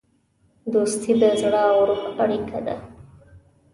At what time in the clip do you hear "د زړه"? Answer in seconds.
1.21-1.61